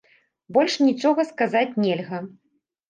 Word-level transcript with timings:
Больш 0.57 0.79
нічога 0.87 1.27
сказаць 1.31 1.71
нельга. 1.87 2.25